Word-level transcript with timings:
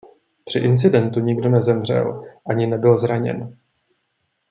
Při 0.45 0.59
incidentu 0.59 1.19
nikdo 1.19 1.49
nezemřel 1.49 2.23
ani 2.49 2.67
nebyl 2.67 2.97
zraněn. 2.97 3.57